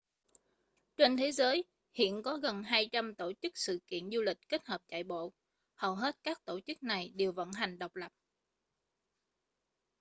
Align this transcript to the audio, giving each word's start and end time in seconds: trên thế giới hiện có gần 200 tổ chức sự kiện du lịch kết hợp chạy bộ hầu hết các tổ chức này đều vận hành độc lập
trên 0.97 1.17
thế 1.17 1.31
giới 1.31 1.63
hiện 1.93 2.21
có 2.23 2.37
gần 2.37 2.63
200 2.63 3.15
tổ 3.15 3.31
chức 3.41 3.57
sự 3.57 3.79
kiện 3.87 4.09
du 4.13 4.21
lịch 4.21 4.37
kết 4.49 4.65
hợp 4.65 4.81
chạy 4.87 5.03
bộ 5.03 5.33
hầu 5.75 5.95
hết 5.95 6.15
các 6.23 6.45
tổ 6.45 6.59
chức 6.67 6.83
này 6.83 7.09
đều 7.15 7.31
vận 7.31 7.51
hành 7.51 7.79
độc 7.79 7.95
lập 7.95 8.11